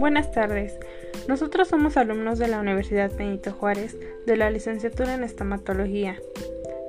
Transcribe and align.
Buenas 0.00 0.32
tardes. 0.32 0.78
Nosotros 1.28 1.68
somos 1.68 1.98
alumnos 1.98 2.38
de 2.38 2.48
la 2.48 2.58
Universidad 2.58 3.14
Benito 3.14 3.52
Juárez 3.52 3.98
de 4.24 4.38
la 4.38 4.50
licenciatura 4.50 5.12
en 5.12 5.24
estomatología. 5.24 6.16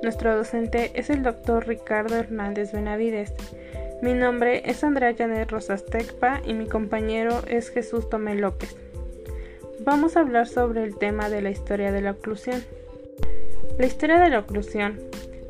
Nuestro 0.02 0.34
docente 0.34 0.92
es 0.94 1.10
el 1.10 1.22
doctor 1.22 1.68
Ricardo 1.68 2.16
Hernández 2.16 2.72
Benavides. 2.72 3.34
Mi 4.00 4.14
nombre 4.14 4.62
es 4.64 4.82
Andrea 4.82 5.14
Janet 5.14 5.50
Rosas 5.50 5.84
Tecpa 5.84 6.40
y 6.46 6.54
mi 6.54 6.66
compañero 6.66 7.42
es 7.48 7.68
Jesús 7.68 8.08
Tomé 8.08 8.34
López. 8.34 8.74
Vamos 9.80 10.16
a 10.16 10.20
hablar 10.20 10.48
sobre 10.48 10.82
el 10.82 10.96
tema 10.96 11.28
de 11.28 11.42
la 11.42 11.50
historia 11.50 11.92
de 11.92 12.00
la 12.00 12.12
oclusión. 12.12 12.64
La 13.78 13.84
historia 13.84 14.20
de 14.20 14.30
la 14.30 14.38
oclusión. 14.38 14.98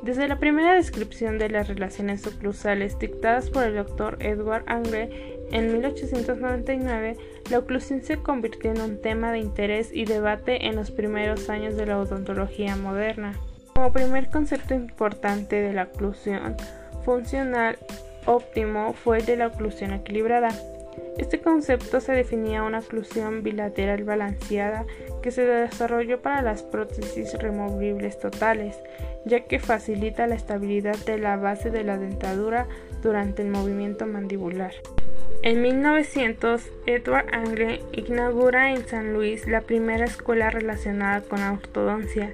Desde 0.03 0.27
la 0.27 0.41
primera 0.41 0.75
descripción 0.75 1.39
de 1.39 1.49
las 1.49 1.69
relaciones 1.69 2.27
oclusales 2.27 2.99
dictadas 2.99 3.51
por 3.51 3.63
el 3.63 3.77
doctor 3.77 4.17
Edward 4.19 4.65
Angle 4.67 5.32
en 5.53 5.71
1899, 5.71 7.17
la 7.51 7.59
oclusión 7.59 8.03
se 8.03 8.17
convirtió 8.17 8.71
en 8.71 8.81
un 8.81 9.01
tema 9.01 9.33
de 9.33 9.39
interés 9.39 9.91
y 9.93 10.07
debate 10.07 10.67
en 10.67 10.77
los 10.77 10.91
primeros 10.91 11.51
años 11.51 11.77
de 11.77 11.87
la 11.87 11.99
odontología 11.99 12.75
moderna. 12.77 13.35
Como 13.75 13.93
primer 13.93 14.31
concepto 14.31 14.75
importante 14.75 15.57
de 15.57 15.73
la 15.73 15.85
oclusión 15.85 16.57
funcional 17.05 17.79
óptimo 18.27 18.93
fue 18.95 19.19
el 19.19 19.27
de 19.27 19.37
la 19.37 19.49
oclusión 19.49 19.93
equilibrada. 19.93 20.51
Este 21.19 21.41
concepto 21.41 22.01
se 22.01 22.13
definía 22.13 22.63
una 22.63 22.79
oclusión 22.79 23.43
bilateral 23.43 24.05
balanceada 24.05 24.87
que 25.23 25.31
se 25.31 25.45
desarrolló 25.45 26.23
para 26.23 26.43
las 26.43 26.63
prótesis 26.63 27.35
removibles 27.35 28.19
totales, 28.19 28.79
ya 29.27 29.41
que 29.41 29.59
facilita 29.59 30.27
la 30.27 30.35
estabilidad 30.35 30.97
de 31.05 31.19
la 31.19 31.37
base 31.37 31.71
de 31.71 31.85
la 31.85 31.99
dentadura 31.99 32.67
durante 33.03 33.43
el 33.43 33.49
movimiento 33.49 34.07
mandibular. 34.07 34.73
En 35.43 35.61
1900, 35.61 36.71
Edward 36.87 37.35
Angle 37.35 37.81
inaugura 37.93 38.71
en 38.71 38.87
San 38.87 39.13
Luis 39.13 39.49
la 39.49 39.61
primera 39.61 40.05
escuela 40.05 40.51
relacionada 40.51 41.21
con 41.23 41.41
la 41.41 41.53
ortodoncia 41.53 42.33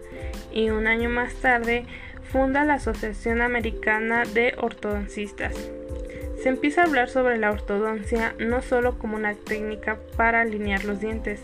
y 0.52 0.68
un 0.68 0.86
año 0.86 1.08
más 1.08 1.32
tarde 1.36 1.86
funda 2.30 2.66
la 2.66 2.74
Asociación 2.74 3.40
Americana 3.40 4.24
de 4.24 4.54
Ortodoncistas. 4.58 5.54
Se 6.42 6.50
empieza 6.50 6.82
a 6.82 6.84
hablar 6.84 7.08
sobre 7.08 7.38
la 7.38 7.50
ortodoncia 7.50 8.34
no 8.38 8.60
solo 8.60 8.98
como 8.98 9.16
una 9.16 9.34
técnica 9.34 9.96
para 10.18 10.42
alinear 10.42 10.84
los 10.84 11.00
dientes, 11.00 11.40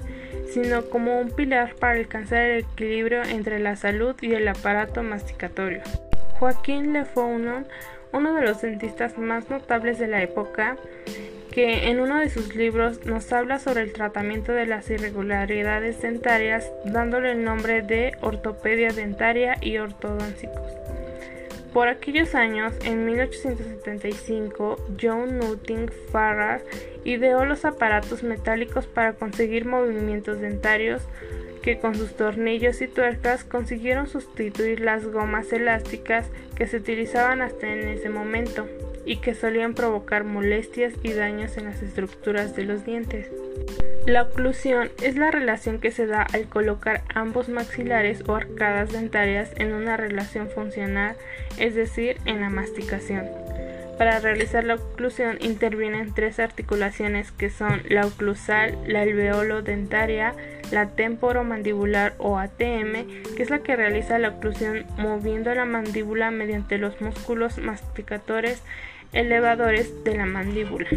sino 0.53 0.85
como 0.91 1.19
un 1.19 1.31
pilar 1.31 1.77
para 1.77 1.99
alcanzar 1.99 2.43
el 2.43 2.59
equilibrio 2.61 3.23
entre 3.23 3.59
la 3.59 3.77
salud 3.77 4.15
y 4.21 4.35
el 4.35 4.47
aparato 4.47 5.03
masticatorio. 5.03 5.81
Joaquín 6.39 6.93
Le 6.93 7.07
Faunon, 7.07 7.67
uno 8.13 8.35
de 8.35 8.43
los 8.43 8.63
dentistas 8.63 9.19
más 9.19 9.51
notables 9.51 9.99
de 9.99 10.07
la 10.07 10.23
época, 10.23 10.77
que 11.55 11.89
en 11.89 12.01
uno 12.01 12.19
de 12.19 12.31
sus 12.31 12.57
libros 12.57 13.07
nos 13.07 13.33
habla 13.33 13.61
sobre 13.61 13.83
el 13.83 13.93
tratamiento 13.93 14.51
de 14.51 14.67
las 14.67 14.91
irregularidades 14.91 16.03
dentarias, 16.03 16.69
dándole 16.85 17.31
el 17.31 17.45
nombre 17.45 17.83
de 17.83 18.17
ortopedia 18.23 18.93
dentaria 18.93 19.57
y 19.61 19.79
ortodóncicos. 19.79 20.73
Por 21.73 21.87
aquellos 21.87 22.35
años, 22.35 22.75
en 22.85 23.05
1875, 23.07 24.77
John 25.01 25.39
Nutting 25.39 25.91
Farrar 26.11 26.61
ideó 27.05 27.45
los 27.45 27.65
aparatos 27.65 28.25
metálicos 28.25 28.87
para 28.87 29.13
conseguir 29.13 29.65
movimientos 29.65 30.41
dentarios 30.41 31.03
que 31.63 31.79
con 31.79 31.95
sus 31.95 32.17
tornillos 32.17 32.83
y 32.83 32.89
tuercas 32.89 33.45
consiguieron 33.45 34.09
sustituir 34.09 34.81
las 34.81 35.07
gomas 35.07 35.53
elásticas 35.53 36.27
que 36.57 36.67
se 36.67 36.79
utilizaban 36.79 37.43
hasta 37.43 37.69
en 37.69 37.89
ese 37.89 38.09
momento 38.09 38.67
y 39.07 39.17
que 39.17 39.35
solían 39.35 39.75
provocar 39.75 40.25
molestias 40.25 40.95
y 41.03 41.13
daños 41.13 41.57
en 41.57 41.65
las 41.65 41.83
estructuras 41.83 42.57
de 42.57 42.65
los 42.65 42.85
dientes. 42.85 43.31
La 44.07 44.23
oclusión 44.23 44.91
es 45.03 45.17
la 45.17 45.31
relación 45.31 45.81
que 45.81 45.91
se 45.91 46.07
da 46.07 46.23
al 46.23 46.47
colocar 46.47 47.03
ambos 47.15 47.49
maxilares 47.49 48.23
o 48.27 48.35
arcadas 48.35 48.93
dentarias 48.93 49.51
en 49.57 49.73
una 49.73 49.97
relación 49.97 50.51
funcional, 50.51 51.17
es 51.59 51.75
decir, 51.75 52.19
en 52.27 52.43
la 52.43 52.51
masticación. 52.51 53.27
Para 53.97 54.19
realizar 54.19 54.65
la 54.65 54.75
oclusión 54.75 55.39
intervienen 55.41 56.13
tres 56.13 56.41
articulaciones 56.41 57.31
que 57.31 57.49
son 57.49 57.83
la 57.89 58.07
oclusal, 58.07 58.77
la 58.87 59.03
alveolo 59.03 59.63
dentaria, 59.63 60.35
la 60.73 60.89
temporomandibular 60.89 62.15
o 62.19 62.39
ATM, 62.39 63.07
que 63.37 63.43
es 63.43 63.51
la 63.51 63.61
que 63.61 63.77
realiza 63.77 64.19
la 64.19 64.31
oclusión 64.31 64.85
moviendo 64.99 65.55
la 65.55 65.65
mandíbula 65.65 66.31
mediante 66.31 66.77
los 66.77 67.01
músculos 67.01 67.59
masticadores 67.59 68.63
elevadores 69.15 70.05
de 70.05 70.17
la 70.17 70.27
mandíbula. 70.27 70.89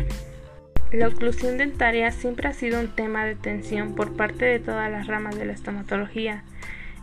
La 0.92 1.08
oclusión 1.08 1.58
dentaria 1.58 2.12
siempre 2.12 2.48
ha 2.48 2.54
sido 2.54 2.80
un 2.80 2.96
tema 2.96 3.26
de 3.26 3.36
tensión 3.36 3.94
por 3.94 4.16
parte 4.16 4.46
de 4.46 4.60
todas 4.60 4.90
las 4.92 5.08
ramas 5.08 5.38
de 5.38 5.46
la 5.46 5.54
estomatología. 5.54 6.44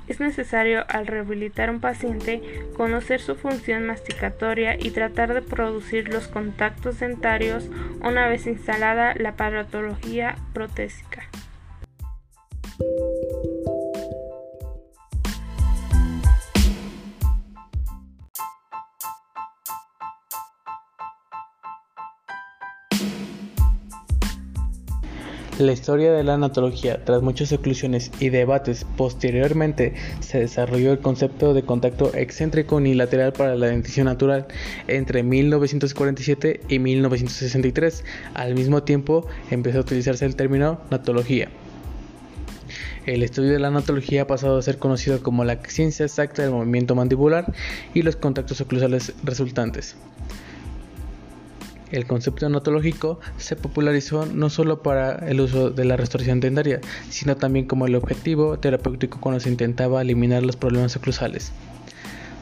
Es 0.09 0.21
necesario 0.21 0.85
al 0.89 1.07
rehabilitar 1.07 1.71
un 1.71 1.81
paciente 1.81 2.43
conocer 2.77 3.21
su 3.21 3.37
función 3.37 3.87
masticatoria 3.87 4.77
y 4.79 4.91
tratar 4.91 5.33
de 5.33 5.43
producir 5.43 6.09
los 6.09 6.29
contactos 6.29 7.01
dentarios 7.01 7.71
una 8.03 8.29
vez 8.29 8.47
instalada 8.47 9.15
la 9.17 9.33
paratología 9.33 10.37
protésica. 10.53 11.23
La 25.59 25.71
historia 25.71 26.13
de 26.13 26.25
la 26.25 26.35
anatología, 26.35 27.05
tras 27.05 27.23
muchas 27.23 27.53
oclusiones 27.53 28.11
y 28.19 28.31
debates, 28.31 28.85
posteriormente 28.97 29.95
se 30.19 30.41
desarrolló 30.41 30.91
el 30.91 30.99
concepto 30.99 31.55
de 31.55 31.63
contacto 31.63 32.13
excéntrico 32.13 32.75
unilateral 32.75 33.33
para 33.33 33.55
la 33.55 33.69
dentición 33.69 34.07
natural 34.07 34.49
entre 34.89 35.23
1947 35.23 36.61
y 36.69 36.81
1963. 36.81 38.03
Al 38.35 38.57
mismo 38.57 38.83
tiempo 38.83 39.29
empezó 39.49 39.79
a 39.79 39.83
utilizarse 39.83 40.27
el 40.27 40.35
término 40.35 40.81
natología. 40.91 41.51
El 43.07 43.23
estudio 43.23 43.53
de 43.53 43.61
la 43.61 43.69
anatología 43.69 44.23
ha 44.23 44.27
pasado 44.27 44.59
a 44.59 44.63
ser 44.63 44.79
conocido 44.79 45.23
como 45.23 45.45
la 45.45 45.63
ciencia 45.69 46.05
exacta 46.05 46.43
del 46.43 46.51
movimiento 46.51 46.97
mandibular 46.97 47.53
y 47.95 48.03
los 48.03 48.17
contactos 48.17 48.61
oclusales 48.61 49.13
resultantes. 49.23 49.95
El 51.91 52.07
concepto 52.07 52.47
anatológico 52.47 53.21
se 53.37 53.57
popularizó 53.57 54.27
no 54.27 54.51
solo 54.51 54.83
para 54.83 55.17
el 55.29 55.41
uso 55.41 55.71
de 55.71 55.85
la 55.85 55.97
restauración 55.97 56.41
dentaria, 56.41 56.81
sino 57.11 57.37
también 57.37 57.67
como 57.67 57.87
el 57.87 57.95
objetivo 57.95 58.59
terapéutico 58.59 59.21
cuando 59.21 59.41
se 59.41 59.51
intentaba 59.51 60.03
eliminar 60.03 60.43
los 60.43 60.57
problemas 60.57 60.97
oclusales. 60.97 61.53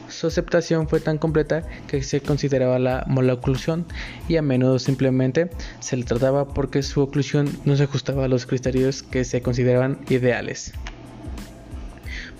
Su 0.09 0.27
aceptación 0.27 0.87
fue 0.87 0.99
tan 0.99 1.17
completa 1.17 1.63
que 1.87 2.03
se 2.03 2.21
consideraba 2.21 2.79
la 2.79 3.03
maloclusión 3.07 3.85
y 4.29 4.37
a 4.37 4.41
menudo 4.41 4.79
simplemente 4.79 5.49
se 5.79 5.97
le 5.97 6.03
trataba 6.03 6.47
porque 6.47 6.83
su 6.83 7.01
oclusión 7.01 7.49
no 7.65 7.75
se 7.75 7.83
ajustaba 7.83 8.25
a 8.25 8.27
los 8.27 8.45
criterios 8.45 9.03
que 9.03 9.25
se 9.25 9.41
consideraban 9.41 9.99
ideales. 10.09 10.73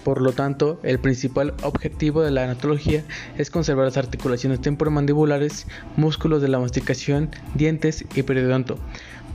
Por 0.03 0.21
lo 0.21 0.33
tanto, 0.33 0.79
el 0.83 0.99
principal 0.99 1.53
objetivo 1.63 2.21
de 2.21 2.31
la 2.31 2.43
anatología 2.43 3.03
es 3.37 3.49
conservar 3.49 3.85
las 3.85 3.97
articulaciones 3.97 4.59
temporomandibulares, 4.59 5.65
músculos 5.95 6.41
de 6.41 6.49
la 6.49 6.59
masticación, 6.59 7.29
dientes 7.55 8.05
y 8.13 8.23
periodonto, 8.23 8.77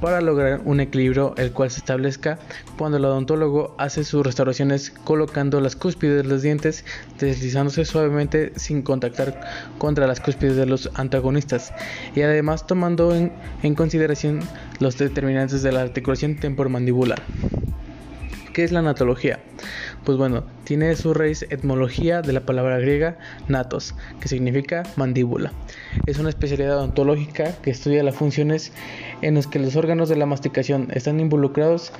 para 0.00 0.20
lograr 0.20 0.60
un 0.64 0.80
equilibrio 0.80 1.34
el 1.36 1.52
cual 1.52 1.70
se 1.70 1.78
establezca 1.78 2.38
cuando 2.76 2.98
el 2.98 3.04
odontólogo 3.04 3.74
hace 3.78 4.04
sus 4.04 4.24
restauraciones 4.24 4.90
colocando 4.90 5.60
las 5.60 5.74
cúspides 5.74 6.22
de 6.22 6.28
los 6.28 6.42
dientes, 6.42 6.84
deslizándose 7.18 7.84
suavemente 7.84 8.52
sin 8.56 8.82
contactar 8.82 9.40
contra 9.78 10.06
las 10.06 10.20
cúspides 10.20 10.56
de 10.56 10.66
los 10.66 10.90
antagonistas 10.94 11.72
y 12.14 12.22
además 12.22 12.66
tomando 12.66 13.14
en, 13.14 13.32
en 13.62 13.74
consideración 13.74 14.40
los 14.80 14.98
determinantes 14.98 15.62
de 15.62 15.72
la 15.72 15.80
articulación 15.80 16.36
temporomandibular. 16.36 17.22
¿Qué 18.58 18.64
es 18.64 18.72
la 18.72 18.82
natología? 18.82 19.38
Pues 20.04 20.18
bueno, 20.18 20.42
tiene 20.64 20.96
su 20.96 21.14
raíz 21.14 21.44
etimología 21.44 22.22
de 22.22 22.32
la 22.32 22.40
palabra 22.40 22.80
griega 22.80 23.16
natos, 23.46 23.94
que 24.18 24.26
significa 24.26 24.82
mandíbula. 24.96 25.52
Es 26.06 26.18
una 26.18 26.28
especialidad 26.28 26.76
odontológica 26.78 27.52
que 27.62 27.70
estudia 27.70 28.02
las 28.02 28.16
funciones 28.16 28.72
en 29.22 29.36
las 29.36 29.46
que 29.46 29.60
los 29.60 29.76
órganos 29.76 30.08
de 30.08 30.16
la 30.16 30.26
masticación 30.26 30.88
están 30.92 31.20
involucrados 31.20 31.92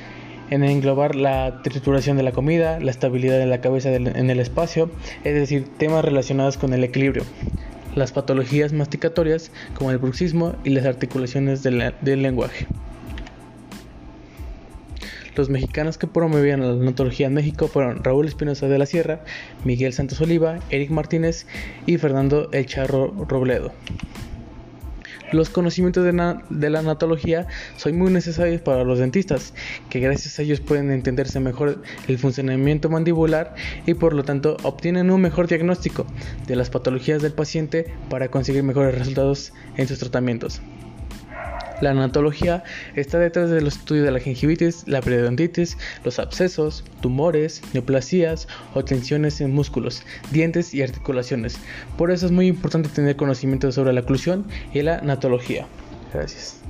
en 0.51 0.65
englobar 0.65 1.15
la 1.15 1.63
trituración 1.63 2.17
de 2.17 2.25
la 2.25 2.33
comida, 2.33 2.81
la 2.81 2.91
estabilidad 2.91 3.39
de 3.39 3.47
la 3.47 3.61
cabeza 3.61 3.95
en 3.95 4.29
el 4.29 4.41
espacio, 4.41 4.91
es 5.23 5.35
decir, 5.35 5.69
temas 5.79 6.05
relacionados 6.05 6.59
con 6.59 6.73
el 6.73 6.83
equilibrio 6.83 7.23
las 7.95 8.11
patologías 8.11 8.73
masticatorias 8.73 9.53
como 9.75 9.93
el 9.93 9.99
bruxismo 9.99 10.57
y 10.65 10.71
las 10.71 10.87
articulaciones 10.87 11.63
del 11.63 12.23
lenguaje. 12.23 12.67
Los 15.39 15.51
mexicanos 15.51 15.99
que 15.99 16.09
promovían 16.09 16.59
la 16.59 16.67
odontología 16.67 17.29
en 17.29 17.35
México 17.35 17.69
fueron 17.69 18.03
Raúl 18.03 18.27
Espinosa 18.27 18.67
de 18.67 18.77
la 18.77 18.87
Sierra, 18.87 19.21
Miguel 19.65 19.93
Santos 19.93 20.21
Oliva, 20.21 20.59
Eric 20.71 20.91
Martínez 20.91 21.47
y 21.87 21.97
Fernando 21.97 22.49
El 22.51 22.67
Charro 22.67 23.15
Robledo. 23.29 23.71
Los 25.31 25.49
conocimientos 25.49 26.05
de, 26.05 26.13
la 26.71 26.79
anatología 26.81 27.47
son 27.77 27.97
muy 27.97 28.11
necesarios 28.11 28.63
para 28.63 28.83
los 28.83 28.99
dentistas, 28.99 29.55
que 29.89 30.01
gracias 30.01 30.41
a 30.41 30.43
ellos 30.43 30.59
pueden 30.59 30.91
entenderse 30.91 31.39
mejor 31.39 31.83
el 32.09 32.19
funcionamiento 32.19 32.91
mandibular 32.91 33.55
y 33.87 33.95
por 33.95 34.15
lo 34.15 34.25
tanto 34.25 34.57
obtienen 34.65 35.09
un 35.09 35.21
mejor 35.21 35.47
diagnóstico 35.47 36.05
de 36.49 36.57
las 36.57 36.69
patologías 36.69 37.23
del 37.23 37.33
paciente 37.33 37.95
para 38.11 38.29
conseguir 38.29 38.65
mejores 38.65 38.99
resultados 38.99 39.53
en 39.77 39.87
sus 39.87 40.01
tratamientos. 40.01 40.61
La 41.81 41.91
anatología 41.91 42.65
está 42.97 43.19
detrás 43.19 43.51
de 43.51 43.61
los 43.61 43.77
estudios 43.77 44.05
de 44.05 44.11
la 44.11 44.21
gingivitis, 44.21 44.87
la 44.87 45.01
periodontitis, 45.01 45.77
los 46.05 46.19
abscesos, 46.19 46.85
tumores, 47.01 47.63
neoplasías 47.73 48.49
o 48.75 48.85
tensiones 48.85 49.41
en 49.41 49.55
músculos, 49.55 50.03
dientes 50.31 50.75
y 50.75 50.83
articulaciones. 50.83 51.59
Por 51.97 52.11
eso 52.11 52.27
es 52.27 52.33
muy 52.33 52.49
importante 52.49 52.89
tener 52.89 53.17
conocimiento 53.17 53.71
sobre 53.71 53.93
la 53.93 54.01
oclusión 54.01 54.47
y 54.75 54.83
la 54.83 54.99
anatología. 54.99 55.67
Gracias. 56.13 56.61